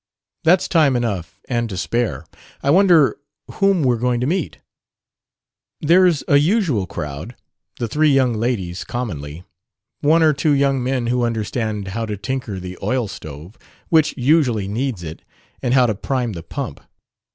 [0.43, 2.25] "That's time enough, and to spare.
[2.63, 3.17] I wonder
[3.57, 4.57] whom we're going to meet."
[5.79, 7.35] "There's a 'usual crowd':
[7.77, 9.43] the three young ladies, commonly;
[9.99, 13.59] one or two young men who understand how to tinker the oil stove
[13.89, 15.21] which usually needs it
[15.61, 16.79] and how to prime the pump.